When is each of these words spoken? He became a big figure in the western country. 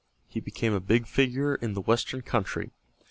He 0.27 0.39
became 0.39 0.73
a 0.73 0.79
big 0.79 1.05
figure 1.05 1.53
in 1.53 1.73
the 1.73 1.81
western 1.81 2.23
country. 2.23 2.71